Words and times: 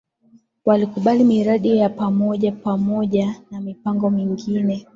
Walikubaliana 0.65 1.27
miradi 1.27 1.77
ya 1.77 1.89
pamoja 1.89 2.51
pamoja 2.51 3.35
na 3.51 3.61
mipango 3.61 4.09
mingine 4.09 4.85